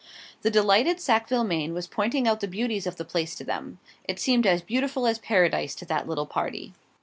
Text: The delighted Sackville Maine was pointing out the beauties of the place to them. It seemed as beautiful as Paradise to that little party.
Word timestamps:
The 0.41 0.49
delighted 0.49 0.99
Sackville 0.99 1.43
Maine 1.43 1.75
was 1.75 1.85
pointing 1.85 2.27
out 2.27 2.39
the 2.39 2.47
beauties 2.47 2.87
of 2.87 2.95
the 2.95 3.05
place 3.05 3.35
to 3.35 3.43
them. 3.43 3.77
It 4.05 4.19
seemed 4.19 4.47
as 4.47 4.63
beautiful 4.63 5.05
as 5.05 5.19
Paradise 5.19 5.75
to 5.75 5.85
that 5.85 6.07
little 6.07 6.25
party. 6.25 6.73